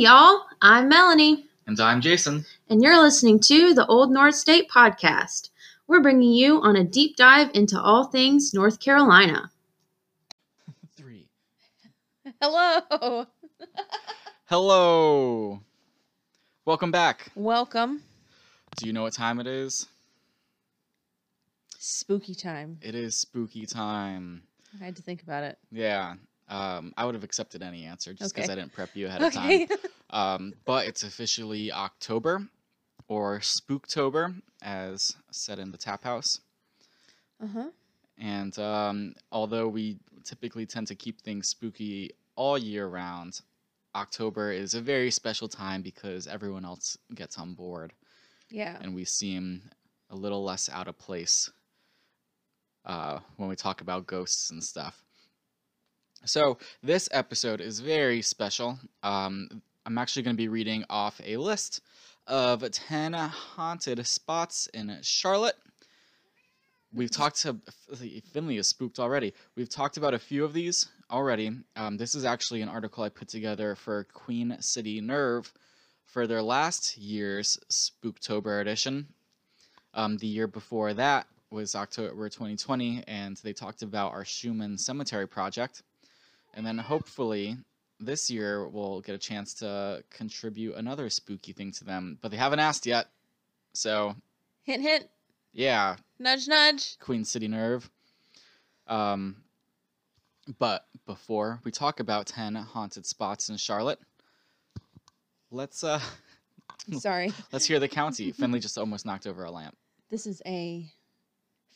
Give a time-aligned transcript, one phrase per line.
[0.00, 0.46] y'all.
[0.62, 2.46] I'm Melanie, And I'm Jason.
[2.70, 5.50] and you're listening to the Old North State Podcast.
[5.86, 9.50] We're bringing you on a deep dive into all things North Carolina.
[10.96, 11.28] Three.
[12.40, 13.26] Hello.
[14.46, 15.60] Hello.
[16.64, 17.30] Welcome back.
[17.34, 18.02] Welcome.
[18.76, 19.86] Do you know what time it is?
[21.78, 22.78] Spooky time.
[22.80, 24.44] It is spooky time.
[24.80, 25.58] I had to think about it.
[25.70, 26.14] Yeah.
[26.50, 28.52] Um, I would have accepted any answer just because Okay.
[28.52, 29.66] I didn't prep you ahead of Okay.
[29.68, 29.68] time.
[30.10, 32.48] Um, but it's officially October
[33.08, 36.40] or Spooktober, as said in the tap house.
[37.42, 37.70] uh-huh.
[38.18, 43.40] And um, although we typically tend to keep things spooky all year round,
[43.94, 47.92] October is a very special time because everyone else gets on board
[48.50, 48.78] Yeah.
[48.80, 49.70] and we seem
[50.10, 51.50] a little less out of place
[52.84, 55.04] uh, when we talk about ghosts and stuff.
[56.26, 58.78] So, this episode is very special.
[59.02, 61.80] Um, I'm actually going to be reading off a list
[62.26, 65.56] of 10 haunted spots in Charlotte.
[66.92, 67.56] We've talked to
[68.32, 69.32] Finley is spooked already.
[69.56, 71.52] We've talked about a few of these already.
[71.74, 75.50] Um, this is actually an article I put together for Queen City Nerve
[76.04, 79.06] for their last year's Spooktober edition.
[79.94, 85.26] Um, the year before that was October 2020, and they talked about our Schumann Cemetery
[85.26, 85.82] project.
[86.54, 87.56] And then hopefully
[87.98, 92.36] this year we'll get a chance to contribute another spooky thing to them, but they
[92.36, 93.08] haven't asked yet.
[93.72, 94.16] So,
[94.62, 95.08] Hint, hint.
[95.52, 96.98] yeah, Nudge, nudge.
[96.98, 97.88] Queen City Nerve.
[98.88, 99.36] Um,
[100.58, 104.00] but before we talk about 10 haunted spots in Charlotte,
[105.50, 106.00] let's uh
[106.98, 107.32] Sorry.
[107.52, 108.32] let's hear the county.
[108.38, 109.76] Finley just almost knocked over a lamp.
[110.08, 110.90] This is a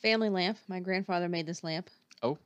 [0.01, 0.57] family lamp.
[0.67, 1.89] My grandfather made this lamp.
[2.21, 2.37] Oh.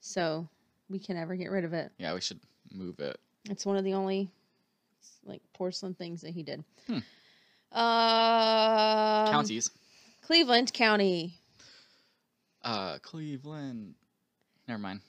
[0.00, 0.46] So
[0.92, 1.90] we can never get rid of it.
[1.98, 2.38] Yeah, we should
[2.70, 3.18] move it.
[3.50, 4.30] It's one of the only
[5.24, 6.62] like porcelain things that he did.
[6.86, 6.98] Hmm.
[7.76, 9.70] Um, Counties.
[10.22, 11.34] Cleveland County.
[12.62, 13.94] Uh Cleveland.
[14.68, 15.00] Never mind.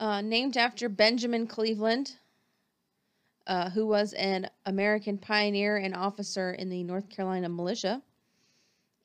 [0.00, 2.12] uh, named after Benjamin Cleveland,
[3.46, 8.02] uh, who was an American pioneer and officer in the North Carolina militia,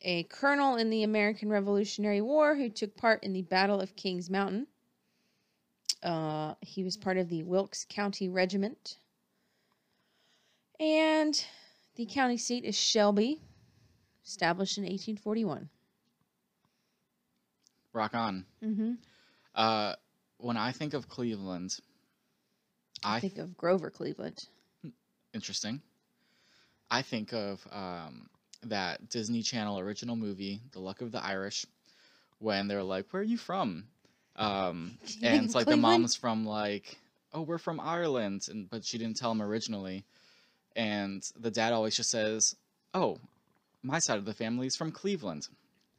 [0.02, 4.30] a colonel in the American Revolutionary War who took part in the Battle of Kings
[4.30, 4.66] Mountain.
[6.02, 8.98] Uh, he was part of the Wilkes County Regiment.
[10.80, 11.44] And
[11.96, 13.42] the county seat is Shelby,
[14.26, 15.70] established in 1841.
[17.92, 18.46] Rock on.
[18.64, 18.94] Mm-hmm.
[19.56, 19.96] Uh
[20.38, 21.78] when I think of Cleveland,
[23.04, 24.48] I I think of Grover Cleveland.
[25.34, 25.82] interesting.
[26.90, 28.30] I think of um,
[28.64, 31.66] that Disney Channel original movie, The Luck of the Irish,
[32.40, 33.90] when they're like, "Where are you from?"
[34.40, 36.98] Um, and it's like the mom's from like,
[37.34, 40.06] "Oh, we're from Ireland," and but she didn't tell him originally,
[40.76, 42.56] and the dad always just says,
[42.94, 43.20] "Oh,
[43.84, 45.48] my side of the family is from Cleveland."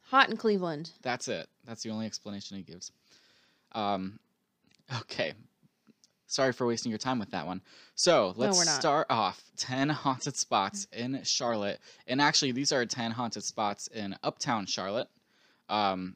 [0.07, 0.91] Hot in Cleveland.
[1.03, 1.47] That's it.
[1.65, 2.91] That's the only explanation he gives.
[3.71, 4.19] Um,
[4.99, 5.33] okay.
[6.27, 7.61] Sorry for wasting your time with that one.
[7.95, 11.79] So let's we're start off 10 haunted spots in Charlotte.
[12.07, 15.07] And actually, these are 10 haunted spots in Uptown Charlotte.
[15.69, 16.15] Um,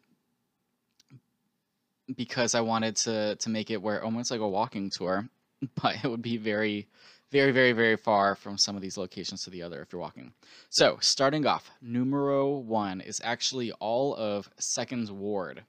[2.15, 5.27] because I wanted to to make it where almost like a walking tour,
[5.81, 6.87] but it would be very,
[7.31, 10.33] very, very, very far from some of these locations to the other if you're walking.
[10.69, 15.63] So, starting off, numero one is actually all of Second Ward.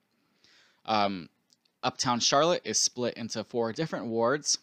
[0.85, 1.29] Um,
[1.83, 4.59] Uptown Charlotte is split into four different wards.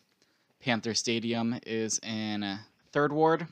[0.62, 2.60] Panther Stadium is in
[2.92, 3.48] Third Ward.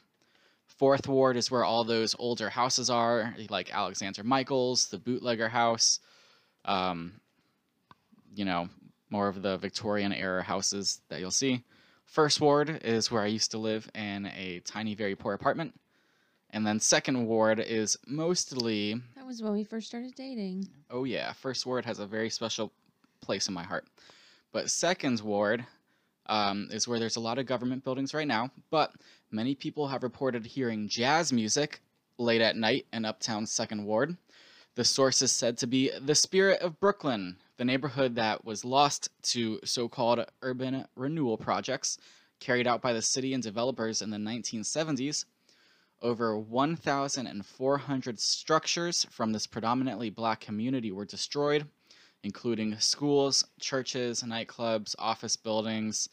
[0.65, 5.99] Fourth Ward is where all those older houses are, like Alexander Michaels, the Bootlegger House,
[6.65, 7.13] um,
[8.33, 8.69] you know,
[9.09, 11.63] more of the Victorian era houses that you'll see.
[12.05, 15.73] First Ward is where I used to live in a tiny, very poor apartment.
[16.49, 20.67] And then Second Ward is mostly, That was when we first started dating.
[20.89, 22.71] oh yeah, First Ward has a very special
[23.21, 23.85] place in my heart.
[24.51, 25.65] But Second Ward
[26.25, 28.91] um, is where there's a lot of government buildings right now, but
[29.31, 31.81] many people have reported hearing jazz music
[32.17, 34.17] late at night in Uptown Second Ward.
[34.75, 39.09] The source is said to be the spirit of Brooklyn, the neighborhood that was lost
[39.23, 41.97] to so called urban renewal projects
[42.39, 45.25] carried out by the city and developers in the 1970s.
[46.01, 51.67] Over 1,400 structures from this predominantly black community were destroyed,
[52.23, 56.07] including schools, churches, nightclubs, office buildings,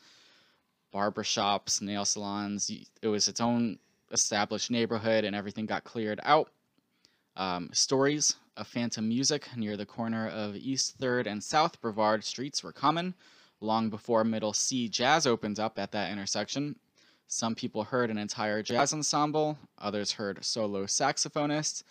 [0.93, 2.71] barbershops, nail salons.
[3.01, 3.79] It was its own
[4.11, 6.51] established neighborhood, and everything got cleared out.
[7.39, 12.65] Um, stories of phantom music near the corner of East 3rd and South Brevard streets
[12.65, 13.15] were common
[13.61, 16.75] long before Middle C Jazz opened up at that intersection.
[17.29, 21.85] Some people heard an entire jazz ensemble, others heard solo saxophonists.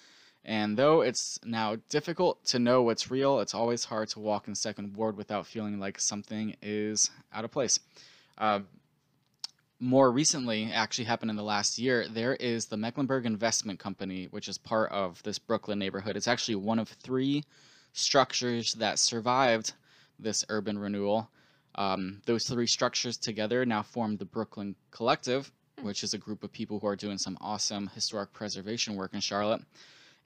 [0.43, 4.55] And though it's now difficult to know what's real, it's always hard to walk in
[4.55, 7.79] Second Ward without feeling like something is out of place.
[8.37, 8.59] Uh,
[9.79, 14.47] more recently, actually happened in the last year, there is the Mecklenburg Investment Company, which
[14.47, 16.17] is part of this Brooklyn neighborhood.
[16.17, 17.43] It's actually one of three
[17.93, 19.73] structures that survived
[20.19, 21.29] this urban renewal.
[21.75, 25.51] Um, those three structures together now form the Brooklyn Collective,
[25.83, 29.19] which is a group of people who are doing some awesome historic preservation work in
[29.19, 29.61] Charlotte.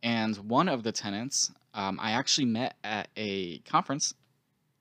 [0.01, 4.13] And one of the tenants, um, I actually met at a conference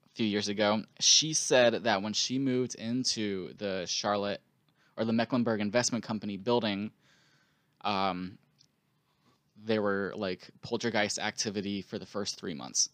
[0.06, 0.84] a few years ago.
[1.00, 4.40] She said that when she moved into the Charlotte
[5.00, 6.90] or the Mecklenburg Investment Company building,
[7.80, 8.36] um,
[9.64, 12.90] there were like poltergeist activity for the first three months.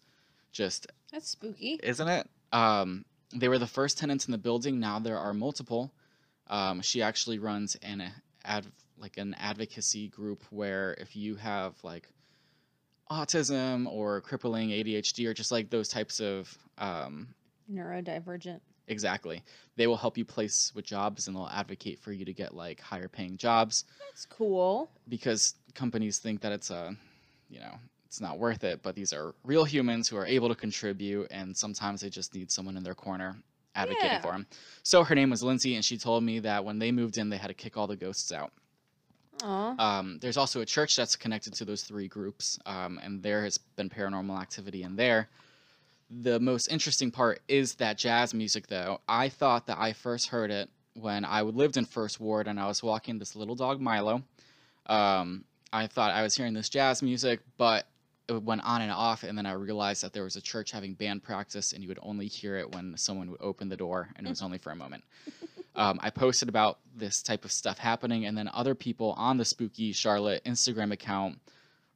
[0.52, 1.80] Just That's spooky.
[1.82, 2.30] isn't it?
[2.52, 3.04] Um,
[3.34, 4.78] they were the first tenants in the building.
[4.78, 5.92] Now there are multiple.
[6.46, 8.04] Um, she actually runs an
[8.44, 8.66] ad,
[8.96, 12.08] like an advocacy group where if you have like
[13.10, 17.26] autism or crippling ADHD or just like those types of um,
[17.72, 18.60] Neurodivergent.
[18.88, 19.42] Exactly,
[19.76, 22.80] they will help you place with jobs and they'll advocate for you to get like
[22.80, 24.90] higher paying jobs That's cool.
[25.08, 26.96] because companies think that it's a,
[27.48, 27.74] you know,
[28.06, 28.82] it's not worth it.
[28.82, 32.50] But these are real humans who are able to contribute, and sometimes they just need
[32.50, 33.36] someone in their corner
[33.74, 34.20] advocating Yeah.
[34.20, 34.46] for them.
[34.82, 37.36] So her name was Lindsay, and she told me that when they moved in, they
[37.36, 38.52] had to kick all the ghosts out.
[39.78, 43.58] Um, there's also a church that's connected to those three groups, um, and there has
[43.58, 45.28] been paranormal activity in there.
[46.10, 49.00] The most interesting part is that jazz music, though.
[49.08, 52.66] I thought that I first heard it when I lived in First Ward and I
[52.66, 54.22] was walking this little dog Milo.
[54.86, 57.86] Um, I thought I was hearing this jazz music, but
[58.28, 60.94] it went on and off, and then I realized that there was a church having
[60.94, 64.26] band practice, and you would only hear it when someone would open the door, and
[64.26, 65.04] it was only for a moment.
[65.74, 69.44] Um, I posted about this type of stuff happening, and then other people on the
[69.44, 71.38] Spooky Charlotte Instagram account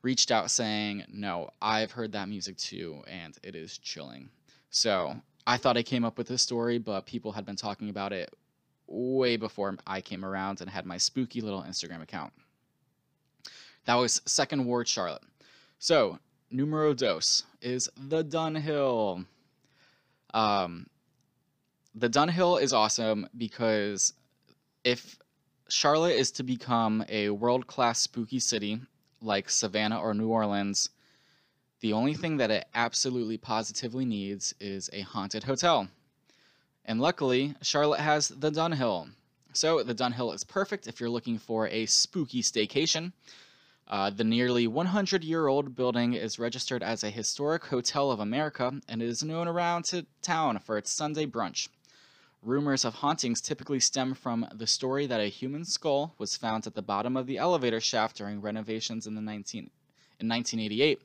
[0.02, 4.30] reached out saying, No, I've heard that music too, and it is chilling.
[4.70, 5.16] So
[5.46, 8.32] I thought I came up with this story, but people had been talking about it
[8.86, 12.32] way before I came around and had my spooky little Instagram account.
[13.86, 15.22] That was Second Ward Charlotte.
[15.78, 16.18] So,
[16.50, 19.24] numero dos is the Dunhill.
[20.34, 20.86] Um,
[21.94, 24.12] the Dunhill is awesome because
[24.84, 25.18] if
[25.68, 28.80] Charlotte is to become a world class spooky city
[29.20, 30.90] like Savannah or New Orleans,
[31.80, 35.88] the only thing that it absolutely positively needs is a haunted hotel.
[36.84, 39.10] And luckily, Charlotte has the Dunhill.
[39.52, 43.12] So, the Dunhill is perfect if you're looking for a spooky staycation.
[43.88, 48.80] Uh, the nearly 100 year old building is registered as a historic hotel of America
[48.88, 51.68] and is known around to town for its Sunday brunch.
[52.42, 56.74] Rumors of hauntings typically stem from the story that a human skull was found at
[56.74, 59.64] the bottom of the elevator shaft during renovations in the 19
[60.20, 61.02] in 1988.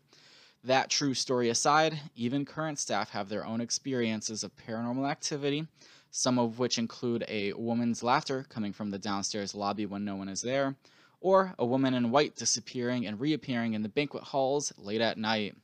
[0.64, 5.68] That true story aside, even current staff have their own experiences of paranormal activity,
[6.10, 10.30] some of which include a woman's laughter coming from the downstairs lobby when no one
[10.30, 10.78] is there,
[11.20, 15.58] or a woman in white disappearing and reappearing in the banquet halls late at night.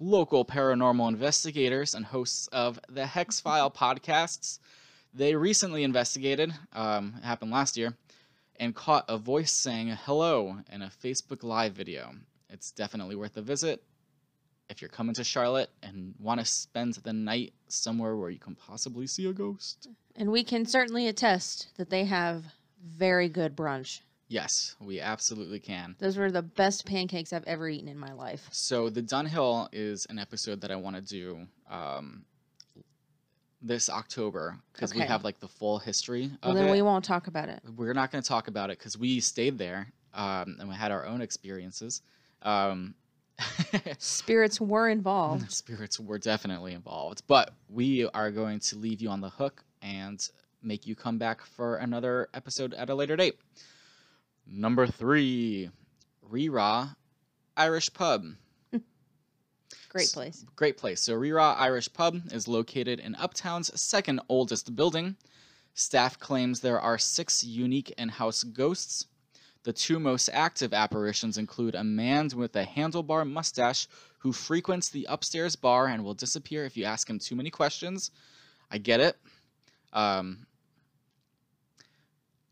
[0.00, 4.58] Local paranormal investigators and hosts of the Hex File podcasts,
[5.14, 7.94] they recently investigated, um, it happened last year,
[8.56, 12.14] and caught a voice saying hello in a Facebook Live video.
[12.50, 13.82] It's definitely worth a visit
[14.68, 18.54] if you're coming to Charlotte and want to spend the night somewhere where you can
[18.54, 19.88] possibly see a ghost.
[20.16, 22.44] And we can certainly attest that they have
[22.84, 24.00] very good brunch.
[24.28, 25.96] Yes, we absolutely can.
[25.98, 28.46] Those were the best pancakes I've ever eaten in my life.
[28.52, 32.24] So the Dunhill is an episode that I want to do um,
[33.60, 35.08] this October because we Okay.
[35.08, 36.70] have like the full history Well, of then it.
[36.70, 37.60] we won't talk about it.
[37.76, 40.92] We're not going to talk about it because we stayed there um, and we had
[40.92, 42.02] our own experiences.
[42.42, 42.94] Um,
[43.98, 45.50] Spirits were involved.
[45.52, 50.28] spirits were definitely involved, but we are going to leave you on the hook and
[50.62, 53.36] make you come back for another episode at a later date.
[54.46, 55.70] Number three,
[56.28, 56.96] Rira
[57.56, 58.24] Irish Pub.
[59.88, 60.44] Great place.
[60.54, 61.00] Great place.
[61.00, 65.16] So, Rira Irish Pub is located in Uptown's second oldest building.
[65.74, 69.06] Staff claims there are six unique in house ghosts.
[69.64, 73.86] The two most active apparitions include a man with a handlebar mustache
[74.18, 78.10] who frequents the upstairs bar and will disappear if you ask him too many questions.
[78.70, 79.16] I get it.
[79.92, 80.46] Um,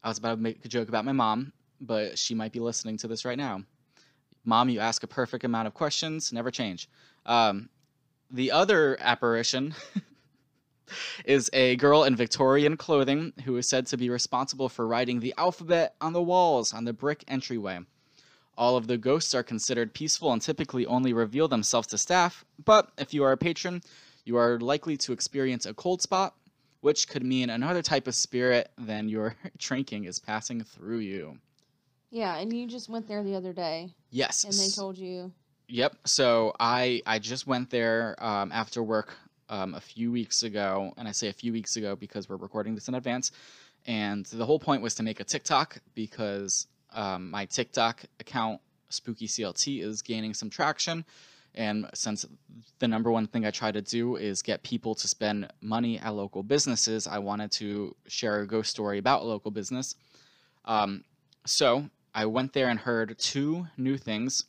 [0.02, 2.96] I was about to make a joke about my mom, but she might be listening
[2.98, 3.62] to this right now.
[4.46, 6.88] Mom, you ask a perfect amount of questions, never change.
[7.26, 7.68] Um,
[8.30, 9.74] the other apparition
[11.24, 15.34] is a girl in Victorian clothing who is said to be responsible for writing the
[15.36, 17.80] alphabet on the walls on the brick entryway.
[18.56, 22.90] All of the ghosts are considered peaceful and typically only reveal themselves to staff, but
[22.96, 23.82] if you are a patron,
[24.24, 26.34] you are likely to experience a cold spot,
[26.80, 31.38] which could mean another type of spirit than your drinking is passing through you.
[32.10, 34.44] Yeah, and you just went there the other day, Yes.
[34.44, 35.32] and they told you.
[35.68, 35.96] Yep.
[36.06, 39.14] So I I just went there um, after work
[39.48, 42.74] um, a few weeks ago, and I say a few weeks ago because we're recording
[42.74, 43.32] this in advance.
[43.86, 49.26] And the whole point was to make a TikTok because um, my TikTok account Spooky
[49.26, 51.04] CLT is gaining some traction,
[51.54, 52.24] and since
[52.78, 56.14] the number one thing I try to do is get people to spend money at
[56.14, 59.94] local businesses, I wanted to share a ghost story about a local business.
[60.64, 61.04] Um,
[61.44, 64.44] so I went there and heard two new things.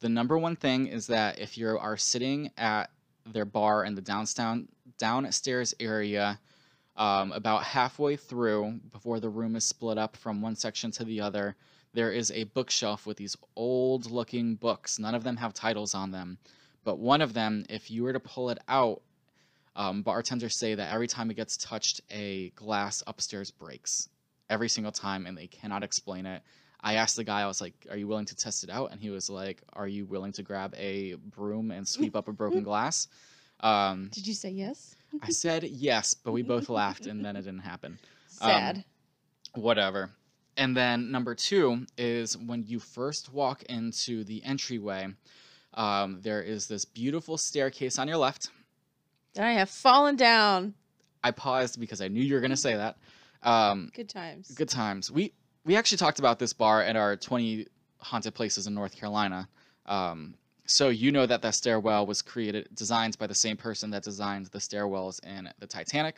[0.00, 2.90] The number one thing is that if you are sitting at
[3.24, 6.38] their bar in the downtown downstairs area
[6.98, 11.22] um, about halfway through before the room is split up from one section to the
[11.22, 11.56] other
[11.94, 14.98] there is a bookshelf with these old looking books.
[14.98, 16.36] None of them have titles on them.
[16.84, 19.00] But one of them if you were to pull it out
[19.76, 24.10] um, bartenders say that every time it gets touched a glass upstairs breaks
[24.50, 26.42] every single time and they cannot explain it
[26.80, 28.92] I asked the guy, I was like, Are you willing to test it out?
[28.92, 32.32] And he was like, Are you willing to grab a broom and sweep up a
[32.32, 33.08] broken glass?
[33.60, 34.94] Um, Did you say yes?
[35.22, 37.98] I said yes, but we both laughed and then it didn't happen.
[38.40, 38.84] Um, Sad.
[39.56, 40.10] Whatever.
[40.56, 45.08] And then number two is when you first walk into the entryway,
[45.74, 48.50] um, there is this beautiful staircase on your left.
[49.36, 50.74] I have fallen down.
[51.24, 52.96] I paused because I knew you were going to say that.
[53.42, 54.52] Um, Good times.
[54.52, 55.10] Good times.
[55.10, 55.32] We
[55.64, 57.66] we actually talked about this bar at our 20
[57.98, 59.48] haunted places in North Carolina.
[59.86, 60.34] Um,
[60.66, 64.46] so you know that that stairwell was created, designed by the same person that designed
[64.46, 66.16] the stairwells in the Titanic.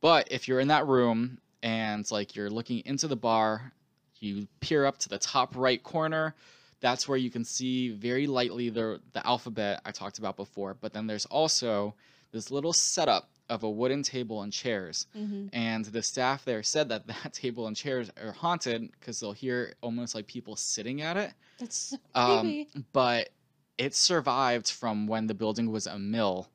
[0.00, 3.72] But if you're in that room and like you're looking into the bar,
[4.20, 6.34] you peer up to the top right corner.
[6.80, 10.74] That's where you can see very lightly the the alphabet I talked about before.
[10.74, 11.94] But then there's also
[12.32, 15.06] this little setup of a wooden table and chairs.
[15.12, 19.32] Hmm and the staff there said that that table and chairs are haunted because they'll
[19.32, 21.32] hear almost like people sitting at it.
[21.58, 23.30] That's so um, but
[23.78, 26.48] it survived from when the building was a mill.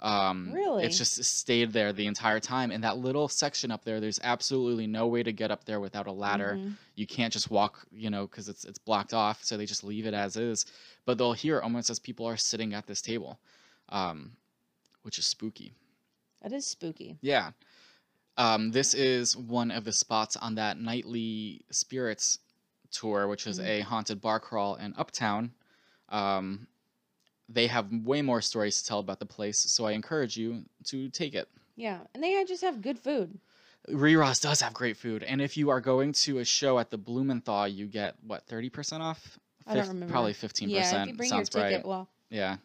[0.00, 0.84] Um, Really?
[0.84, 2.70] it's just stayed there the entire time.
[2.70, 6.06] And that little section up there there's absolutely no way to get up there without
[6.06, 6.58] a ladder.
[6.60, 6.74] Mhm.
[6.96, 10.04] you can't just walk you know because it's it's blocked off so they just leave
[10.06, 10.66] it as is.
[11.06, 13.40] But they'll hear almost as people are sitting at this table
[13.88, 14.36] um,
[15.02, 15.72] which is spooky
[16.44, 17.18] That is spooky.
[17.22, 17.50] yeah.
[18.36, 22.38] Um, this is one of the spots on that nightly spirits
[22.90, 23.64] tour, which is Mhm.
[23.66, 25.54] a haunted bar crawl in Uptown.
[26.10, 26.66] Um,
[27.48, 31.08] they have way more stories to tell about the place, so I encourage you to
[31.10, 31.48] take it.
[31.76, 33.38] Yeah, and they just have good food.
[33.88, 36.98] Rira's does have great food, and if you are going to a show at the
[36.98, 39.38] Blumenthal, you get what thirty percent off?
[39.66, 40.12] I don't remember.
[40.12, 40.92] Probably fifteen percent.
[40.92, 41.86] Yeah, if you bring Sounds your ticket, right.
[41.86, 42.58] well, Yeah.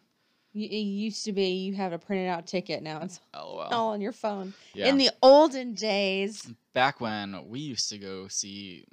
[0.54, 2.82] It used to be you have a printed out ticket.
[2.82, 3.60] Now it's LOL.
[3.70, 4.54] all on your phone.
[4.74, 4.86] Yeah.
[4.88, 8.84] In the olden days, back when we used to go see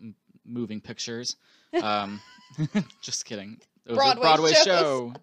[0.45, 1.35] moving pictures.
[1.83, 2.21] Um,
[3.01, 3.59] just kidding.
[3.85, 4.65] It was Broadway a Broadway shows.
[4.65, 5.13] show.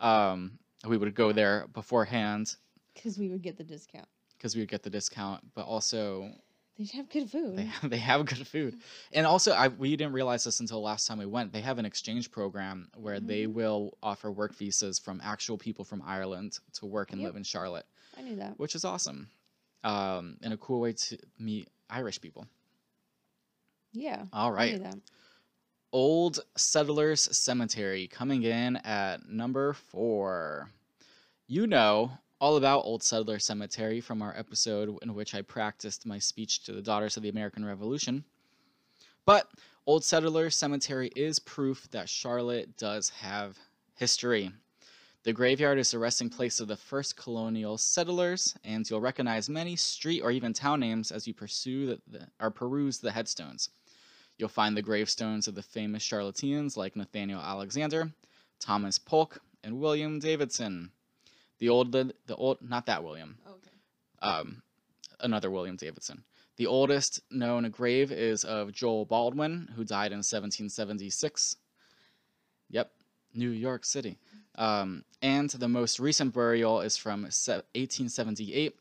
[0.06, 2.54] um, we would go there beforehand
[2.94, 4.06] because we would get the discount.
[4.36, 6.30] because we would get the discount, but also
[6.78, 7.56] They have good food.
[7.56, 8.78] they they have good food,
[9.12, 11.52] and also I we didn't realize this until last time we went.
[11.52, 13.54] They have an exchange program where they Mhm.
[13.54, 17.28] will offer work visas from actual people from Ireland to work and Yep.
[17.28, 17.86] live in Charlotte,
[18.18, 18.58] I knew that.
[18.58, 19.28] which is awesome,
[19.84, 22.46] um, and a cool way to meet Irish people.
[23.92, 24.26] Yeah.
[24.32, 24.74] All right.
[24.74, 24.98] I knew that.
[25.92, 30.68] Old Settlers Cemetery coming in at number four.
[31.46, 36.18] You know all about Old Settler Cemetery from our episode in which I practiced my
[36.18, 38.24] speech to the Daughters of the American Revolution.
[39.24, 39.48] But
[39.86, 43.58] Old Settler Cemetery is proof that Charlotte does have
[43.94, 44.52] history.
[45.22, 49.74] The graveyard is the resting place of the first colonial settlers, and you'll recognize many
[49.74, 53.70] street or even town names as you pursue the, the, or peruse the headstones.
[54.38, 58.12] You'll find the gravestones of the famous Charlotteans like Nathaniel Alexander,
[58.60, 60.92] Thomas Polk, and William Davidson.
[61.58, 63.70] The old, the, old, not that William, Okay.
[64.20, 64.62] um,
[65.20, 66.24] another William Davidson.
[66.56, 71.56] The oldest known grave is of Joel Baldwin, who died in 1776.
[72.70, 72.90] Yep,
[73.34, 74.18] New York City.
[74.56, 78.74] Um, and the most recent burial is from 1878.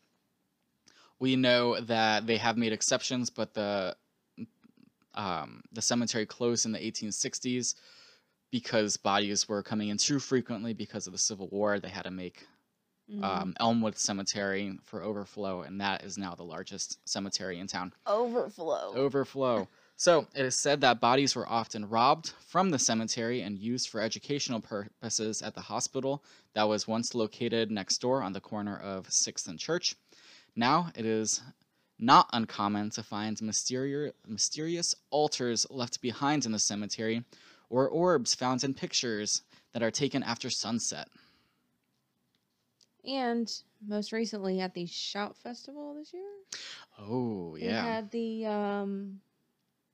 [1.20, 3.96] We know that they have made exceptions, but the
[5.14, 7.76] um, the cemetery closed in the 1860s
[8.52, 11.80] because bodies were coming in too frequently because of the Civil War.
[11.80, 12.46] They had to make
[13.10, 13.24] Mhm.
[13.24, 17.94] um, Elmwood Cemetery for overflow, and that is now the largest cemetery in town.
[18.08, 18.94] Overflow.
[18.96, 19.68] Overflow.
[19.96, 24.02] So it is said that bodies were often robbed from the cemetery and used for
[24.02, 29.08] educational purposes at the hospital that was once located next door on the corner of
[29.10, 29.96] 6th and Church.
[30.56, 31.42] Now it is
[31.98, 37.24] not uncommon to find mysterious, mysterious altars left behind in the cemetery
[37.70, 39.44] or orbs found in pictures
[39.74, 41.08] that are taken after sunset.
[43.08, 43.52] And
[43.86, 46.24] most recently at the Shout Festival this year,
[47.00, 47.84] Oh, they yeah.
[47.84, 49.20] had the um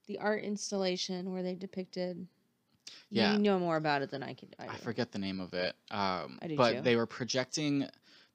[0.08, 2.27] the art installation where they depicted.
[3.10, 3.34] Yeah.
[3.34, 4.56] You know more about it than I could.
[4.60, 5.75] I, I forget the name of it.
[5.91, 6.82] Um, I do but too.
[6.82, 7.88] they were projecting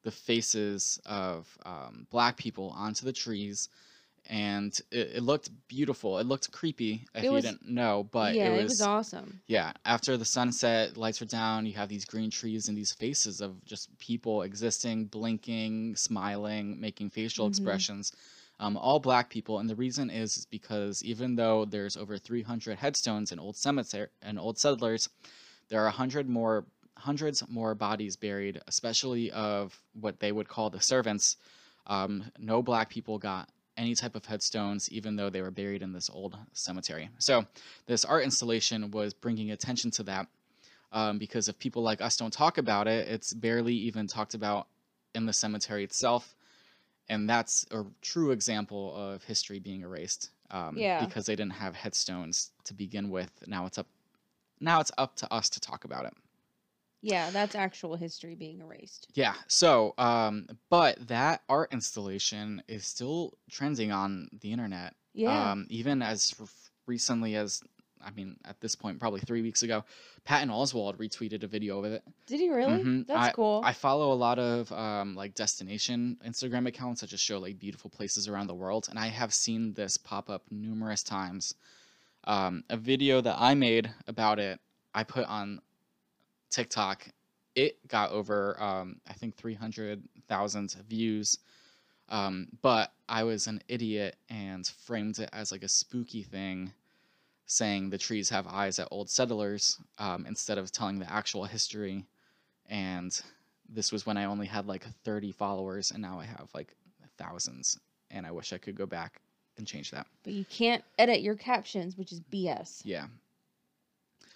[0.03, 3.69] the faces of um, black people onto the trees,
[4.27, 6.19] and it, it looked beautiful.
[6.19, 9.39] It looked creepy if was- you didn't know, but yeah, it was, awesome.
[9.47, 9.73] yeah.
[9.85, 11.65] After the sunset, lights were down.
[11.65, 17.09] You have these green trees and these faces of just people existing, blinking, smiling, making
[17.11, 17.49] facial Mhm.
[17.49, 18.11] expressions.
[18.59, 22.77] Um, all black people, and the reason is, is because even though there's over 300
[22.79, 25.09] headstones in old cemetery and old settlers,
[25.69, 26.65] there are hundred more
[26.97, 31.37] hundreds more bodies buried, especially of what they would call the servants.
[31.85, 35.93] Um, no black people got any type of headstones, even though they were buried in
[35.93, 37.09] this old cemetery.
[37.19, 37.45] So
[37.85, 40.27] this art installation was bringing attention to that,
[40.91, 44.67] um, because if people like us don't talk about it, it's barely even talked about
[45.13, 46.35] in the cemetery itself,
[47.07, 50.31] and that's a true example of history being erased.
[50.49, 51.05] Um, Yeah.
[51.05, 53.31] Because they didn't have headstones to begin with.
[53.47, 53.87] Now it's up.
[54.59, 56.13] Now it's up to us to talk about it.
[57.01, 59.07] Yeah, that's actual history being erased.
[59.13, 59.35] Yeah.
[59.47, 64.95] So, um, but that art installation is still trending on the internet.
[65.13, 65.51] Yeah.
[65.51, 66.33] Um, even as
[66.87, 67.61] recently as,
[68.03, 69.83] I mean, at this point, probably three weeks ago,
[70.23, 72.03] Patton Oswalt retweeted a video of it.
[72.25, 72.83] Did he really?
[72.83, 73.07] Mhm.
[73.07, 73.61] That's cool.
[73.63, 77.89] I follow a lot of um, like destination Instagram accounts that just show like beautiful
[77.89, 81.55] places around the world, and I have seen this pop up numerous times.
[82.25, 84.59] Um, a video that I made about it,
[84.93, 85.61] I put on
[86.49, 87.07] TikTok.
[87.55, 91.39] It got over, um, I think, 300,000 views.
[92.09, 96.71] Um, but I was an idiot and framed it as like a spooky thing,
[97.45, 102.05] saying the trees have eyes at old settlers um, instead of telling the actual history.
[102.67, 103.19] And
[103.67, 106.73] this was when I only had like 30 followers, and now I have like
[107.17, 107.79] thousands.
[108.11, 109.21] And I wish I could go back
[109.57, 110.05] and change that.
[110.23, 112.81] but you can't edit your captions, which is BS.
[112.85, 113.07] Yeah.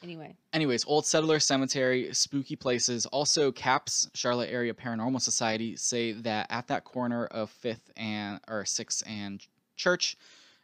[0.03, 0.35] Anyway.
[0.51, 3.05] Anyways, Old Settler Cemetery, spooky places.
[3.07, 8.65] Also, CAPS, Charlotte Area Paranormal Society, say that at that corner of Fifth and or
[8.65, 10.17] Sixth and Church,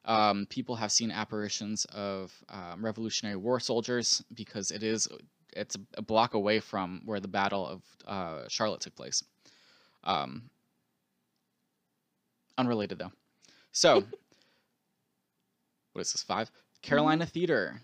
[0.05, 5.07] um, people have seen apparitions of um, Revolutionary War soldiers because it is
[5.55, 9.23] it's a block away from where the Battle of uh, Charlotte took place.
[10.03, 10.49] Um,
[12.57, 13.11] unrelated though.
[13.71, 13.95] So,
[15.93, 16.23] what is this?
[16.23, 16.49] Five.
[16.81, 17.81] Carolina Theater.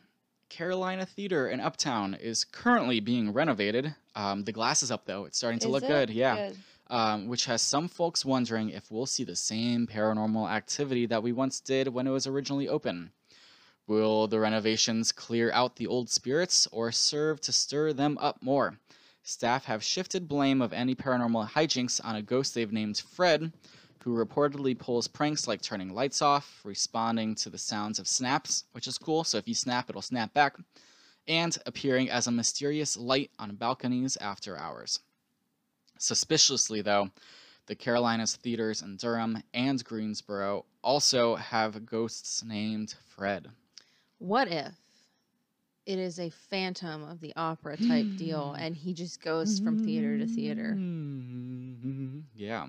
[0.54, 3.96] Carolina Theater in Uptown is currently being renovated.
[4.16, 5.88] Um, the glass is up though; it's starting to Is look it?
[5.88, 6.10] good.
[6.12, 6.58] Yeah, Good.
[6.92, 11.32] um, which has some folks wondering if we'll see the same paranormal activity that we
[11.32, 13.12] once did when it was originally open.
[13.88, 18.78] Will the renovations clear out the old spirits or serve to stir them up more?
[19.24, 23.52] Staff have shifted blame of any paranormal hijinks on a ghost they've named Fred,
[24.04, 28.86] who reportedly pulls pranks like turning lights off, responding to the sounds of snaps, which
[28.88, 30.58] is cool, so if you snap, it'll snap back,
[31.28, 35.00] and appearing as a mysterious light on balconies after hours.
[35.98, 37.12] Suspiciously, though,
[37.68, 43.50] the Carolinas theaters in Durham and Greensboro also have ghosts named Fred.
[44.18, 44.74] What if
[45.86, 48.60] it is a Phantom of the Opera type deal, Hmm.
[48.60, 50.74] and he just goes from theater to theater
[52.36, 52.68] Yeah,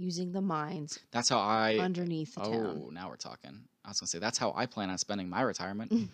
[0.00, 1.76] using the mines that's how I.
[1.78, 2.54] underneath the town.
[2.54, 2.94] oh, town?
[2.94, 3.60] now we're talking.
[3.84, 5.92] I was gonna say that's how I plan on spending my retirement.
[5.92, 6.08] Mm.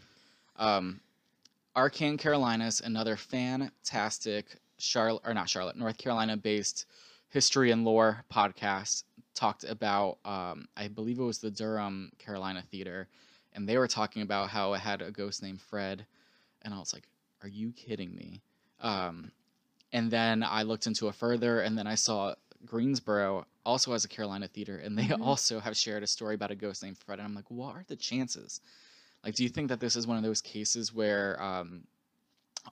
[0.56, 1.00] um,
[1.76, 6.86] Arcane Carolinas, another fantastic Charlotte or not Charlotte, North Carolina-based
[7.28, 10.18] history and lore podcast, talked about.
[10.24, 13.08] Um, I believe it was the Durham Carolina Theater,
[13.54, 16.04] and they were talking about how it had a ghost named Fred,
[16.62, 17.06] and I was like,
[17.42, 18.40] "Are you kidding me?"
[18.80, 19.30] Um,
[19.92, 24.08] and then I looked into it further, and then I saw Greensboro also has a
[24.08, 25.20] Carolina theater, and they Mhm.
[25.20, 27.18] also have shared a story about a ghost named Fred.
[27.18, 28.60] And I'm like, what are the chances?
[29.24, 31.84] Like, do you think that this is one of those cases where um,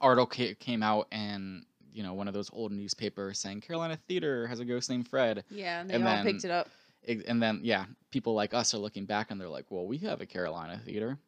[0.01, 4.47] article ca- came out and you know one of those old newspapers saying Carolina theater
[4.47, 6.69] has a ghost named Fred, Yeah, and they And all then- picked it up.
[7.07, 9.99] Ig- and then yeah, people like us are looking back and they're like, well, we
[9.99, 11.19] have a Carolina theater.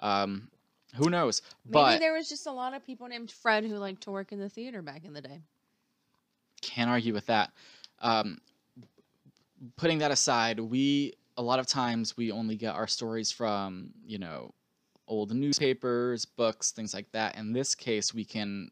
[0.00, 0.50] Um,
[0.96, 1.40] who knows?
[1.64, 4.32] Maybe but there was just a lot of people named Fred who liked to work
[4.32, 5.40] in the theater back in the day.
[6.62, 7.52] Can't argue with that.
[8.00, 8.38] um,
[9.76, 14.18] putting that aside, we a lot of times we only get our stories from you
[14.18, 14.52] know
[15.06, 17.36] old newspapers, books, things like that.
[17.36, 18.70] In this case, we can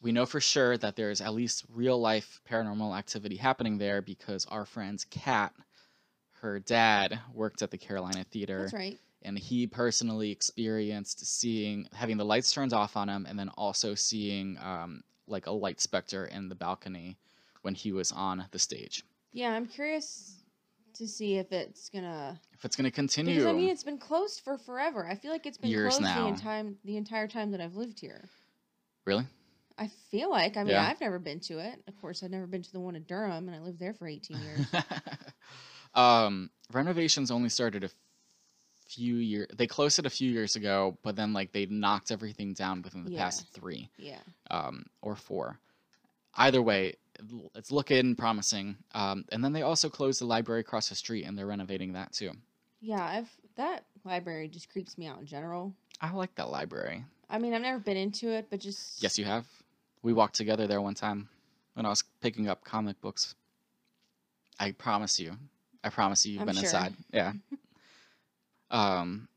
[0.00, 4.46] we know for sure that there's at least real life paranormal activity happening there because
[4.46, 5.52] our friend's cat,
[6.40, 8.98] her dad worked at the Carolina Theater That's right.
[9.22, 13.94] and he personally experienced seeing having the lights turned off on him and then also
[13.94, 17.18] seeing um, like a light specter in the balcony
[17.62, 20.42] when he was on the stage Yeah, I'm curious
[20.94, 22.40] to see if it's gonna.
[22.52, 25.06] if it's to continue Because I mean, it's been closed for forever.
[25.06, 26.22] I feel like it's been Years closed now.
[26.22, 28.28] the entire the entire time that I've lived here.
[29.06, 29.26] really
[29.78, 30.56] I feel like.
[30.56, 30.88] I mean, Yeah.
[30.88, 31.80] I've never been to it.
[31.86, 34.08] Of course, I've never been to the one in Durham, and I lived there for
[34.08, 34.66] 18 years.
[35.94, 37.90] um, renovations only started a
[38.88, 42.54] few years they closed it a few years ago but then like they knocked everything
[42.54, 44.16] down within the past three yeah.
[44.50, 45.58] um, or four.
[46.34, 46.94] Either way,
[47.54, 48.76] it's looking promising.
[48.94, 52.12] Um, and then they also closed the library across the street, and they're renovating that
[52.12, 52.32] too.
[52.80, 55.72] Yeah, I've that library just creeps me out in general.
[56.00, 57.04] I like that library.
[57.28, 59.46] I mean, I've never been into it, but just Yes, you have.
[60.02, 61.28] We walked together there one time
[61.74, 63.34] when I was picking up comic books.
[64.60, 65.34] I promise you.
[65.82, 66.64] I promise you, you've I'm been sure.
[66.64, 66.94] inside.
[67.12, 67.32] Yeah.
[68.70, 69.28] um.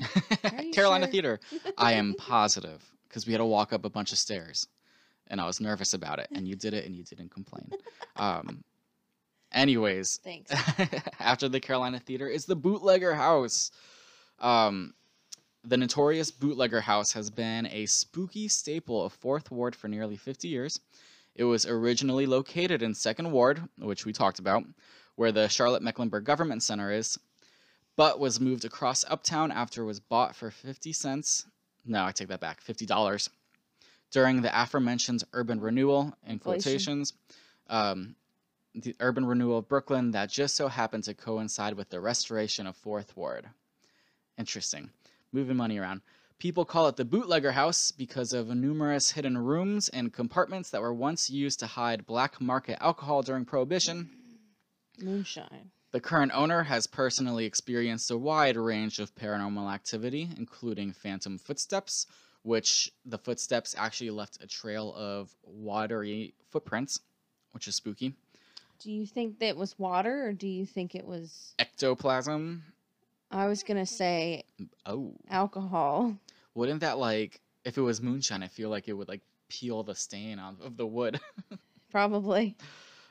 [0.72, 1.12] Carolina sure?
[1.12, 1.40] Theater.
[1.78, 4.68] I am positive because we had to walk up a bunch of stairs,
[5.30, 6.28] and I was nervous about it.
[6.34, 7.70] And you did it, and you didn't complain.
[8.16, 8.64] Um.
[9.52, 10.52] Anyways, Thanks.
[11.20, 13.70] after the Carolina Theater is the Bootlegger House.
[14.40, 14.92] Um,
[15.64, 20.48] the notorious Bootlegger House has been a spooky staple of Fourth Ward for nearly 50
[20.48, 20.80] years.
[21.34, 24.64] It was originally located in Second Ward, which we talked about,
[25.14, 27.18] where the Charlotte Mecklenburg Government Center is,
[27.96, 31.46] but was moved across Uptown after it was bought for 50 cents.
[31.86, 33.28] No, I take that back, $50
[34.10, 37.12] during the aforementioned urban renewal in quotations.
[37.68, 38.16] Um,
[38.74, 42.76] the urban renewal of Brooklyn that just so happened to coincide with the restoration of
[42.76, 43.46] Fourth Ward.
[44.38, 44.90] Interesting.
[45.32, 46.02] Moving money around.
[46.38, 50.94] People call it the bootlegger house because of numerous hidden rooms and compartments that were
[50.94, 54.08] once used to hide black market alcohol during Prohibition.
[55.00, 55.72] Moonshine.
[55.90, 62.06] The current owner has personally experienced a wide range of paranormal activity, including phantom footsteps,
[62.42, 67.00] which the footsteps actually left a trail of watery footprints,
[67.52, 68.14] which is spooky.
[68.80, 71.54] Do you think that was water, or do you think it was?
[71.58, 72.62] Ectoplasm.
[73.30, 74.44] I was gonna say
[74.86, 75.14] Oh.
[75.28, 76.16] alcohol.
[76.54, 79.94] Wouldn't that like if it was moonshine, I feel like it would like peel the
[79.94, 81.20] stain off of the wood.
[81.90, 82.56] Probably.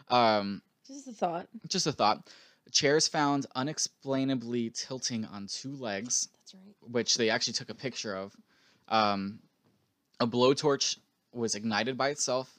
[0.09, 1.47] um, Just a thought.
[1.67, 2.29] just a thought.
[2.71, 6.91] Chairs found unexplainably tilting on two legs, That's right.
[6.91, 8.35] which they actually took a picture of.
[8.87, 9.39] Um,
[10.19, 10.97] a blowtorch
[11.33, 12.57] was ignited by itself,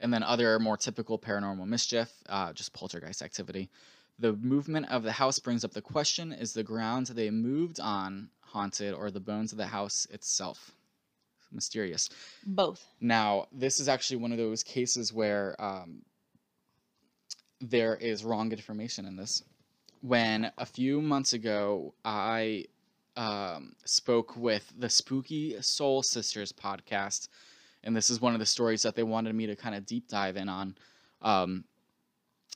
[0.00, 3.70] and then other more typical paranormal mischief, uh, just poltergeist activity.
[4.18, 8.30] The movement of the house brings up the question: Is the ground they moved on
[8.40, 10.72] haunted, or the bones of the house itself?
[11.50, 12.08] Mysterious.
[12.46, 12.86] Both.
[13.00, 16.02] Now, this is actually one of those cases where um,
[17.60, 19.42] there is wrong information in this.
[20.00, 22.66] When a few months ago, I
[23.16, 27.28] um, spoke with the Spooky Soul Sisters podcast,
[27.84, 30.08] and this is one of the stories that they wanted me to kind of deep
[30.08, 30.76] dive in on.
[31.20, 31.64] Um,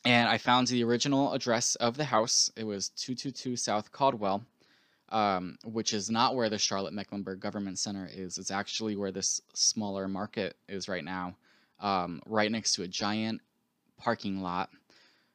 [0.04, 2.50] and I found the original address of the house.
[2.56, 4.44] It was 222 South Caldwell,
[5.08, 8.38] um, which is not where the Charlotte Mecklenburg Government Center is.
[8.38, 11.36] It's actually where this smaller market is right now,
[11.80, 13.40] um, right next to a giant
[13.98, 14.70] parking lot,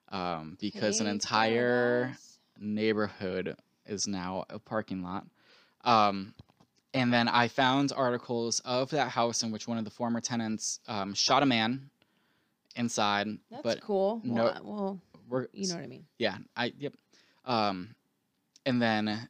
[0.09, 2.39] um, because an entire paradise.
[2.59, 3.55] neighborhood
[3.85, 5.25] is now a parking lot.
[5.83, 6.33] Um,
[6.93, 10.79] and then I found articles of that house in which one of the former tenants
[10.87, 11.89] um, shot a man
[12.75, 14.21] inside, That's but cool.
[14.23, 16.05] no- Well, well, we're you know what I mean.
[16.17, 16.93] yeah, I yep.
[17.45, 17.95] Um,
[18.65, 19.27] and then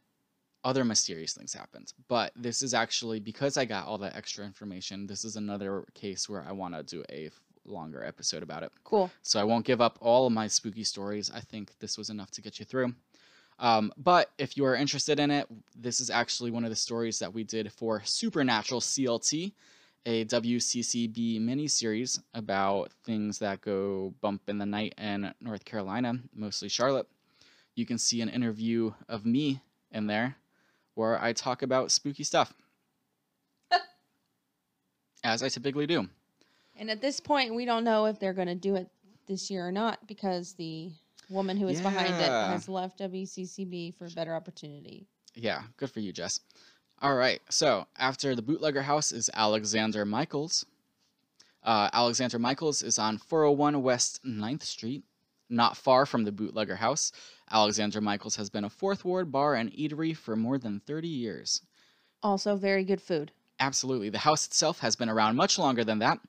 [0.64, 1.94] other mysterious things happened.
[2.08, 5.08] But this is actually because I got all that extra information.
[5.08, 7.30] This is another case where I want to do a
[7.66, 8.72] longer episode about it.
[8.84, 9.10] Cool.
[9.22, 11.32] So I won't give up all of my spooky stories.
[11.34, 12.94] I think this was enough to get you through.
[13.62, 15.48] Um, but if you are interested in it,
[15.78, 19.54] this is actually one of the stories that we did for Supernatural CLT,
[20.08, 26.70] a WCCB miniseries about things that go bump in the night in North Carolina, mostly
[26.70, 27.08] Charlotte.
[27.76, 30.36] You can see an interview of me in there
[30.96, 32.52] where I talk about spooky stuff.
[35.24, 36.10] As I typically do.
[36.76, 38.90] And at this point, we don't know if they're going to do it
[39.28, 40.92] this year or not because the
[41.32, 45.08] woman who is behind it has left WCCB for a better opportunity.
[45.36, 46.40] Yeah, good for you, Jess.
[47.02, 50.66] All right, so after the bootlegger house is Alexander Michaels.
[51.64, 55.04] Uh, Alexander Michaels is on 401 West 9th Street,
[55.50, 57.12] not far from the Bootlegger House.
[57.52, 61.62] Alexander Michaels has been a Fourth Ward bar and eatery for more than 30 years.
[62.24, 63.32] Also, very good food.
[63.60, 64.10] Absolutely.
[64.10, 66.20] The house itself has been around much longer than that.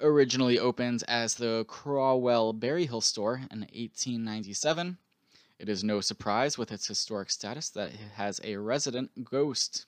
[0.00, 4.96] Originally opened as the Crawwell Berryhill store in 1897.
[5.58, 9.86] It is no surprise with its historic status that it has a resident ghost.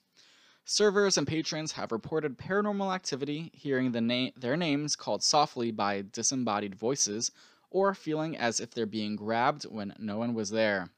[0.65, 6.03] Servers and patrons have reported paranormal activity, hearing the na- their names called softly by
[6.11, 7.31] disembodied voices,
[7.71, 10.91] or feeling as if they're being grabbed when no one was there.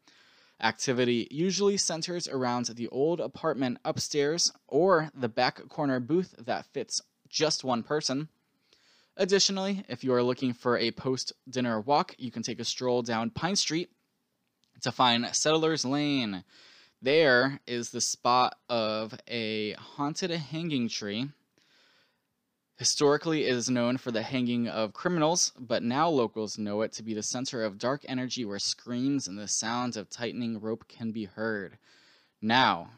[0.59, 7.03] Activity usually centers around the old apartment upstairs or the back corner booth that fits
[7.29, 8.31] just one person.
[9.17, 13.03] Additionally, if you are looking for a post dinner walk, you can take a stroll
[13.03, 13.91] down Pine Street
[14.81, 16.45] to find Settlers Lane.
[17.03, 21.29] There is the spot of a haunted hanging tree.
[22.79, 27.03] Historically, it is known for the hanging of criminals, but now locals know it to
[27.03, 31.13] be the center of dark energy where screams and the sounds of tightening rope can
[31.13, 31.77] be heard.
[32.41, 32.91] Now,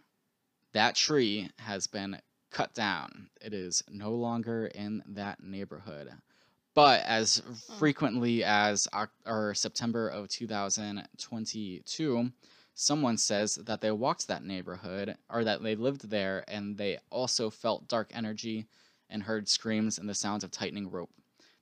[0.72, 2.20] that tree has been
[2.54, 3.28] cut down.
[3.40, 6.10] It is no longer in that neighborhood.
[6.72, 7.78] But as mm.
[7.78, 8.88] frequently as
[9.26, 12.30] or September of 2022,
[12.74, 17.50] someone says that they walked that neighborhood or that they lived there and they also
[17.50, 18.66] felt dark energy
[19.10, 21.10] and heard screams and the sounds of tightening rope.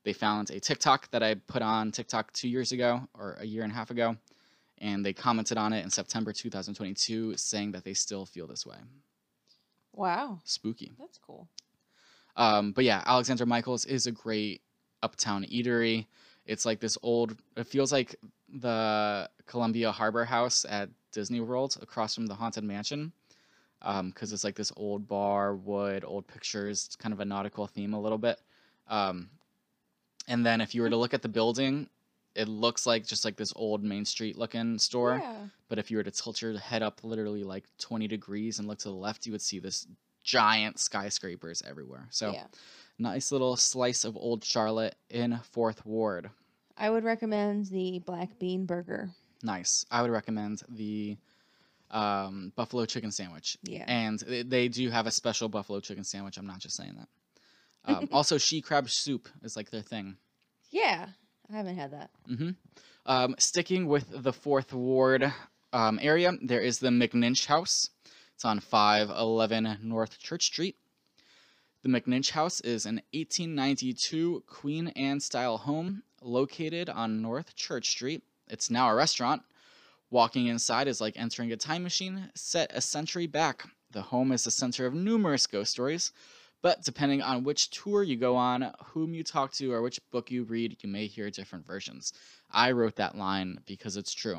[0.04, 3.62] They found a TikTok that I put on TikTok two years ago or a year
[3.62, 4.16] and a half ago,
[4.78, 8.76] and they commented on it in September 2022 saying that they still feel this way.
[9.92, 10.40] Wow.
[10.44, 10.92] Spooky.
[10.98, 11.48] That's cool.
[12.36, 14.62] Um, but yeah, Alexander Michaels is a great
[15.02, 16.06] uptown eatery.
[16.46, 17.36] It's like this old.
[17.56, 18.16] It feels like
[18.48, 23.12] the Columbia Harbor House at Disney World across from the Haunted Mansion,
[23.80, 28.00] because it's like this old bar, wood, old pictures, kind of a nautical theme a
[28.00, 28.40] little bit.
[28.88, 29.28] Um,
[30.26, 31.88] and then if you were to look at the building,
[32.34, 35.20] it looks like just like this old Main Street looking store.
[35.22, 35.36] Yeah.
[35.68, 38.78] But if you were to tilt your head up literally like 20 degrees and look
[38.78, 39.86] to the left, you would see this
[40.22, 42.06] giant skyscrapers everywhere.
[42.10, 42.46] So yeah.
[42.98, 46.30] nice little slice of old Charlotte in Fourth Ward.
[46.76, 49.10] I would recommend the black bean burger.
[49.42, 49.84] Nice.
[49.90, 51.16] I would recommend the
[51.90, 53.58] um, buffalo chicken sandwich.
[53.62, 53.84] Yeah.
[53.86, 56.38] And they, do have a special buffalo chicken sandwich.
[56.38, 57.08] I'm not just saying that.
[57.92, 60.16] Um, also, she crab soup is like their thing.
[60.70, 61.08] Yeah.
[61.50, 62.10] I haven't had that.
[62.30, 62.50] Mm-hmm.
[63.06, 65.32] Um, sticking with the Fourth Ward
[65.72, 67.90] um, area, there is the McNinch House.
[68.34, 70.76] It's on 511 North Church Street.
[71.82, 78.22] The McNinch House is an 1892 Queen Anne style home located on North Church Street.
[78.48, 79.42] It's now a restaurant.
[80.10, 83.66] Walking inside is like entering a time machine set a century back.
[83.90, 86.12] The home is the center of numerous ghost stories,
[86.62, 90.30] but depending on which tour you go on, whom you talk to, or which book
[90.30, 92.12] you read, you may hear different versions.
[92.50, 94.38] I wrote that line because it's true.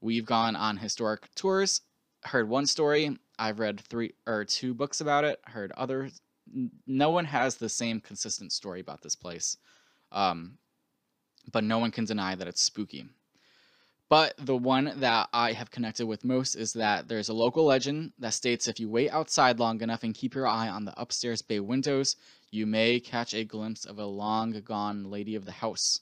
[0.00, 1.80] We've gone on historic tours,
[2.22, 6.20] heard one story, I've read three or two books about it, heard others.
[6.86, 9.56] No one has the same consistent story about this place.
[10.12, 10.58] Um,
[11.52, 13.06] but no one can deny that it's spooky.
[14.14, 18.12] But the one that I have connected with most is that there's a local legend
[18.20, 21.42] that states if you wait outside long enough and keep your eye on the upstairs
[21.42, 22.14] bay windows,
[22.52, 25.98] you may catch a glimpse of a long gone lady of the house.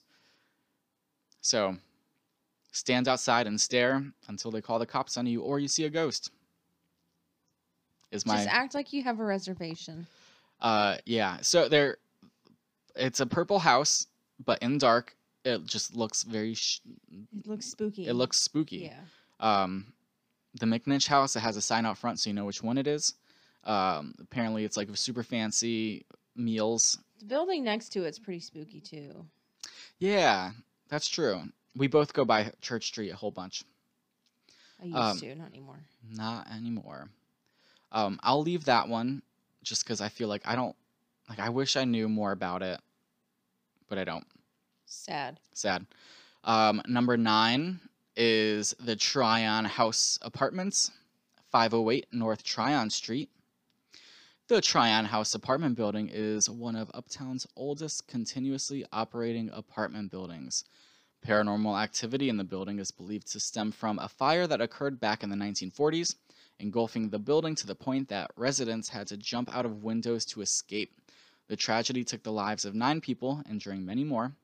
[1.41, 1.79] So,
[2.71, 5.89] stand outside and stare until they call the cops on you or you see a
[5.89, 6.31] ghost.
[8.11, 10.07] Is my Just act like you have a reservation.
[10.61, 11.39] uh yeah.
[11.41, 11.97] So there
[12.95, 14.07] it's a purple house,
[14.45, 18.07] but in dark it just looks very sh- It looks spooky.
[18.07, 18.91] it looks spooky.
[18.93, 19.01] Yeah.
[19.41, 19.93] Um,
[20.55, 22.87] the McNinch house, it has a sign out front so you know which one it
[22.87, 23.15] is.
[23.65, 26.05] Um, apparently, it's like super fancy
[26.37, 26.99] meals.
[27.21, 29.27] The building next to it's pretty spooky too.
[29.99, 30.51] Yeah,
[30.89, 31.43] that's true.
[31.77, 33.63] We both go by Church Street a whole bunch.
[34.81, 35.79] I used Um, to, not anymore.
[36.11, 37.09] Not anymore.
[37.93, 39.23] Um, I'll leave that one
[39.63, 40.75] just because I feel like I don't,
[41.29, 42.81] like, I wish I knew more about it,
[43.89, 44.27] but I don't.
[44.95, 45.41] Sad.
[45.55, 45.87] Sad.
[46.45, 47.81] Um, number nine
[48.15, 50.91] is the Tryon House Apartments,
[51.51, 53.31] 508 North Tryon Street.
[54.49, 60.63] The Tryon House apartment building is one of Uptown's oldest continuously operating apartment buildings.
[61.27, 65.23] Paranormal activity in the building is believed to stem from a fire that occurred back
[65.23, 66.17] in the 1940s,
[66.59, 70.43] engulfing the building to the point that residents had to jump out of windows to
[70.43, 70.93] escape.
[71.49, 74.37] The tragedy took the lives of nine people, and injuring many more.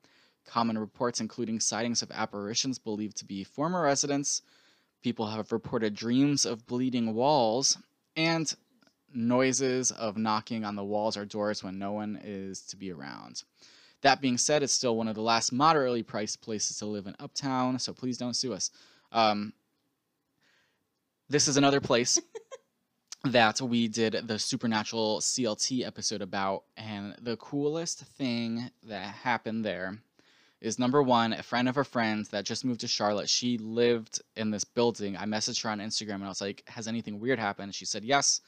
[0.48, 4.40] Common reports including sightings of apparitions believed to be former residents.
[5.02, 7.76] People have reported dreams of bleeding walls
[8.16, 8.54] and
[9.14, 13.42] noises of knocking on the walls or doors when no one is to be around.
[14.00, 17.14] That being said, it's still one of the last moderately priced places to live in
[17.20, 18.70] Uptown, so please don't sue us.
[19.12, 19.52] Um,
[21.28, 22.18] this is another place
[23.24, 29.98] that we did the Supernatural CLT episode about, and the coolest thing that happened there
[30.60, 33.28] is number one, a friend of a friend that just moved to Charlotte.
[33.28, 35.16] She lived in this building.
[35.16, 37.74] I messaged her on Instagram and I was like, Has anything weird happened?
[37.74, 38.40] She said, Yes.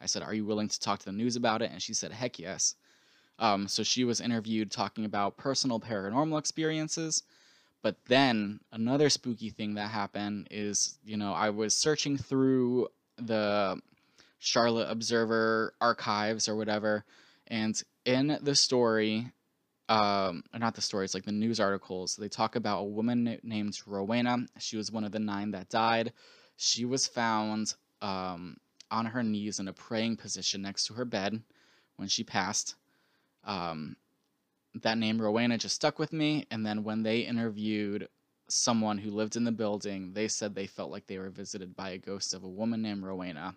[0.00, 1.70] I said, Are you willing to talk to the news about it?
[1.70, 2.74] And she said, Heck yes.
[3.38, 7.22] Um, so she was interviewed talking about personal paranormal experiences.
[7.82, 13.80] But then another spooky thing that happened is, you know, I was searching through the
[14.38, 17.04] Charlotte Observer archives or whatever,
[17.46, 19.32] and in the story,
[19.88, 24.38] um, not the stories, like the news articles, they talk about a woman named Rowena.
[24.58, 26.12] She was one of the nine that died.
[26.56, 28.58] She was found um,
[28.90, 31.42] on her knees in a praying position next to her bed
[31.96, 32.74] when she passed.
[33.44, 33.96] Um,
[34.82, 36.46] that name Rowena just stuck with me.
[36.50, 38.08] And then when they interviewed
[38.48, 41.90] someone who lived in the building, they said they felt like they were visited by
[41.90, 43.54] a ghost of a woman named Rowena.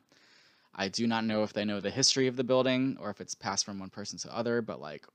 [0.73, 3.35] I do not know if they know the history of the building or if it's
[3.35, 5.05] passed from one person to other, but like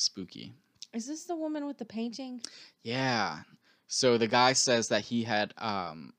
[0.00, 0.52] spooky.
[0.92, 2.40] Is this the woman with the painting?
[2.82, 3.40] Yeah.
[3.88, 6.12] So the guy says that he had um,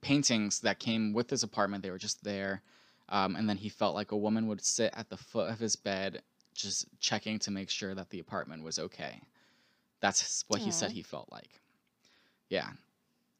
[0.00, 1.82] paintings that came with his apartment.
[1.82, 2.62] They were just there.
[3.08, 5.76] Um, and then he felt like a woman would sit at the foot of his
[5.76, 6.22] bed,
[6.54, 9.20] just checking to make sure that the apartment was okay.
[10.00, 11.60] That's what he said he felt like.
[12.50, 12.68] Yeah.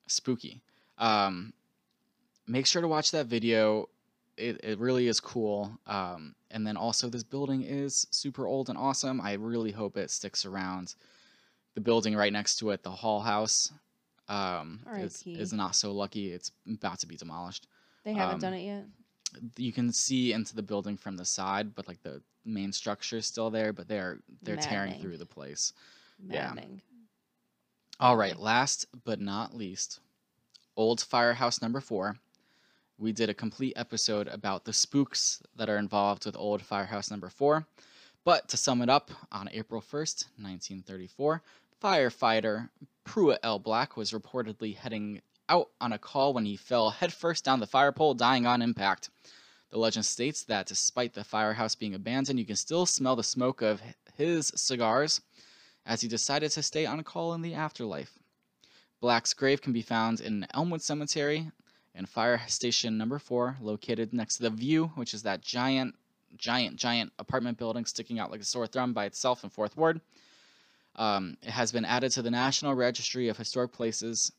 [0.06, 0.62] Spooky.
[0.96, 1.52] Um,
[2.46, 3.88] make sure to watch that video.
[4.38, 5.78] It, it really is cool.
[5.86, 9.20] Um, and then also, this building is super old and awesome.
[9.20, 10.94] I really hope it sticks around.
[11.74, 13.72] The building right next to it, the Hall House,
[14.28, 16.32] um, is, is not so lucky.
[16.32, 17.66] It's about to be demolished.
[18.04, 18.84] They haven't Um, done it yet.
[19.56, 23.26] You can see into the building from the side, but like the main structure is
[23.26, 23.72] still there.
[23.72, 25.72] But they're they're tearing through the place.
[26.26, 26.54] yeah.
[28.00, 30.00] All right, last but not least,
[30.76, 32.16] Old Firehouse number four.
[33.00, 37.28] We did a complete episode about the spooks that are involved with Old Firehouse number
[37.28, 37.64] four.
[38.24, 41.40] But to sum it up, on April 1st, 1934,
[41.80, 42.70] firefighter
[43.04, 43.60] Pruitt L.
[43.60, 47.92] Black was reportedly heading out on a call when he fell headfirst down the fire
[47.92, 49.10] pole, dying on impact.
[49.70, 53.62] The legend states that despite the firehouse being abandoned, you can still smell the smoke
[53.62, 53.80] of
[54.16, 55.20] his cigars
[55.86, 58.18] as he decided to stay on a call in the afterlife.
[59.00, 61.52] Black's grave can be found in Elmwood Cemetery
[61.98, 65.96] and Fire Station Number 4, located next to the View, which is that giant,
[66.36, 70.00] giant, giant apartment building sticking out like a sore thumb by itself in Fourth Ward.
[70.94, 74.32] Um, it has been added to the National Registry of Historic Places.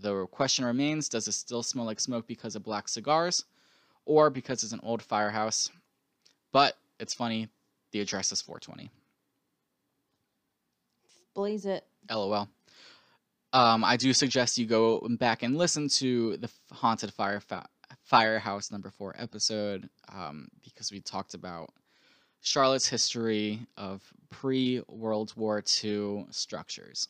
[0.00, 3.44] The question remains does it still smell like smoke because of black cigars
[4.04, 5.70] or because it's an old firehouse?
[6.52, 7.48] But it's funny,
[7.92, 8.90] the address is 420.
[11.34, 11.84] Blaze it.
[12.10, 12.48] LOL.
[13.56, 17.40] Um, I do suggest you go back and listen to the haunted fire
[18.04, 21.70] firehouse number four episode um, because we talked about
[22.42, 27.08] Charlotte's history of pre World War II structures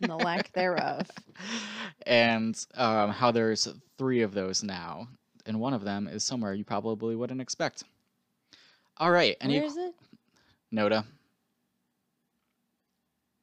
[0.00, 1.08] And the lack thereof.
[2.06, 3.66] and um, how there's
[3.98, 5.08] three of those now,
[5.44, 7.82] and one of them is somewhere you probably wouldn't expect.
[8.96, 9.92] All right, any Where is it?
[10.72, 11.04] Noda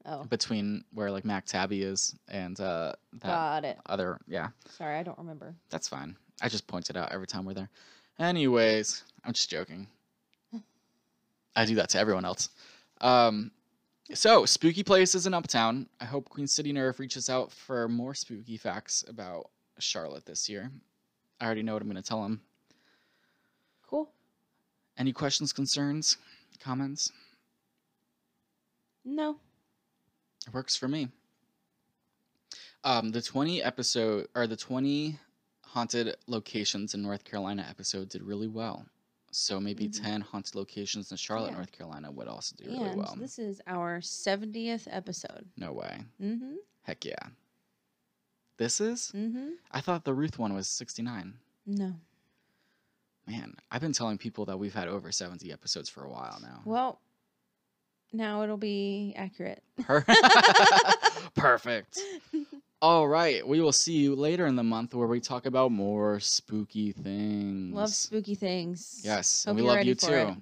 [0.10, 3.78] Oh, between where like Mac Tabby is and uh, that got it.
[3.88, 4.48] other yeah.
[4.70, 5.54] Sorry, I don't remember.
[5.70, 6.16] That's fine.
[6.42, 7.70] I just point it out every time we're there.
[8.18, 9.88] Anyways, I'm just joking.
[11.58, 12.50] I do that to everyone else.
[13.02, 13.52] Um,
[14.14, 15.88] so, spooky places in Uptown.
[16.00, 20.72] I hope Queen City Nerve reaches out for more spooky facts about Charlotte this year.
[21.42, 22.40] I already know what I'm going to tell him.
[23.88, 24.10] Cool.
[24.98, 26.18] Any questions, concerns,
[26.60, 27.12] comments?
[29.04, 29.38] No.
[30.48, 31.10] It works for me.
[32.84, 35.20] Um, the 20 episode or the 20
[35.66, 38.86] haunted locations in North Carolina episode did really well.
[39.32, 40.02] So maybe Mhm.
[40.02, 41.56] 10 haunted locations in Charlotte, Yeah.
[41.58, 43.16] North Carolina would also do really and well.
[43.18, 45.50] this is our 70th episode.
[45.58, 46.06] No way.
[46.22, 46.56] Mm-hmm.
[46.84, 47.30] Heck yeah.
[48.56, 49.12] This is?
[49.14, 49.50] Mm-hmm.
[49.70, 51.38] I thought the Ruth one was 69.
[51.66, 52.00] No.
[53.28, 56.62] Man, I've been telling people that we've had over 70 episodes for a while now.
[56.66, 57.02] Well,
[58.14, 59.64] now it'll be accurate.
[61.36, 62.00] Perfect.
[62.82, 66.20] All right, we will see you later in the month where we talk about more
[66.20, 67.74] spooky things.
[67.74, 69.02] Love spooky things.
[69.04, 70.28] Yes, Hope and we love you for it.
[70.28, 70.42] too.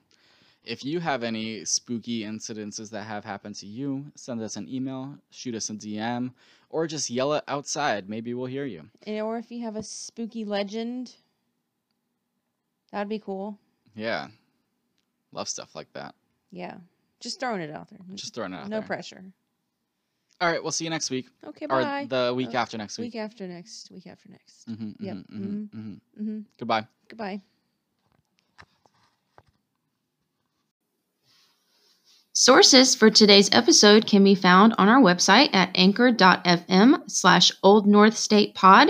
[0.66, 5.16] If you have any spooky incidences that have happened to you, send us an email,
[5.30, 6.34] shoot us a DM,
[6.70, 8.09] or just yell it outside.
[8.09, 8.89] Maybe we'll hear you.
[9.05, 11.13] Eh, or if you have a spooky legend,
[12.91, 13.57] that'd be cool.
[13.95, 14.28] Yeah.
[15.32, 16.16] Love stuff like that.
[16.51, 16.76] Yeah.
[17.26, 17.97] Just throwing it out there.
[18.13, 18.82] Just throwing it out no there.
[18.82, 19.23] No pressure.
[20.39, 21.26] All right, we'll see you next week.
[21.43, 22.05] Okay, or bye.
[22.07, 23.13] the week Uh, after next week.
[23.13, 23.89] week after next.
[23.89, 24.65] Week after next.
[24.67, 26.39] hmm Yep, hmm hmm hmm Mm-hmm.
[26.59, 26.88] Goodbye.
[27.07, 27.41] Goodbye.
[32.34, 38.17] Sources for today's episode can be found on our website at anchor.fm slash Old North
[38.17, 38.89] State Pod.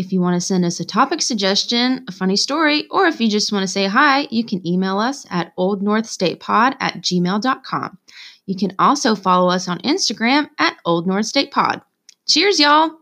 [0.00, 3.28] If you want to send us a topic suggestion, a funny story, or if you
[3.28, 7.98] just want to say hi, you can email us at oldnorthstatepod at gmail.com.
[8.46, 11.82] You can also follow us on Instagram at Old North State Pod.
[12.26, 12.99] Cheers, y'all!